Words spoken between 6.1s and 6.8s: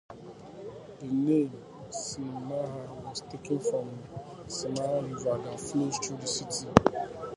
the city.